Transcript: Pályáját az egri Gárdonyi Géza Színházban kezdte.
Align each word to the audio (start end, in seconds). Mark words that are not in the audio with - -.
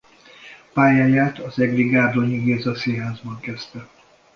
Pályáját 0.73 1.39
az 1.39 1.59
egri 1.59 1.89
Gárdonyi 1.89 2.37
Géza 2.37 2.75
Színházban 2.75 3.39
kezdte. 3.39 3.87